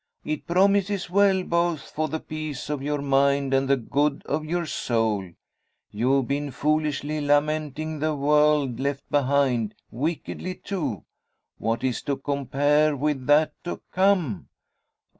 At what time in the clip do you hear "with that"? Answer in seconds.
12.97-13.53